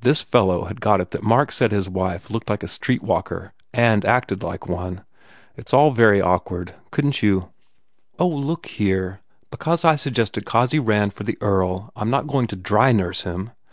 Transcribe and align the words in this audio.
This 0.00 0.22
fellow 0.22 0.66
had 0.66 0.80
got 0.80 1.00
it 1.00 1.10
that 1.10 1.24
Mark 1.24 1.50
said 1.50 1.72
his 1.72 1.88
wife 1.88 2.30
looked 2.30 2.48
like 2.48 2.62
a 2.62 2.68
streetwalker 2.68 3.52
and 3.74 4.04
acted 4.04 4.40
like 4.44 4.68
one. 4.68 5.00
It 5.56 5.68
s 5.68 5.74
all 5.74 5.90
very 5.90 6.20
awkward. 6.22 6.76
Couldn 6.92 7.10
t 7.10 7.26
you" 7.26 7.48
"Oh, 8.20 8.28
look 8.28 8.66
here! 8.66 9.22
Because 9.50 9.84
I 9.84 9.96
suggested 9.96 10.44
Cossy 10.46 10.78
Rand 10.78 11.14
for 11.14 11.24
the 11.24 11.36
Earl 11.40 11.90
I 11.96 12.02
m 12.02 12.10
not 12.10 12.28
going 12.28 12.46
to 12.46 12.56
drynurse 12.56 13.24
him 13.24 13.50